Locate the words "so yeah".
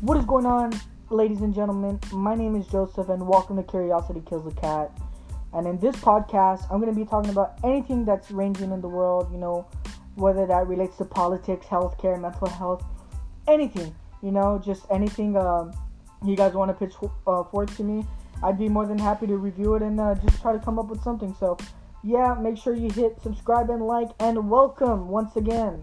21.38-22.32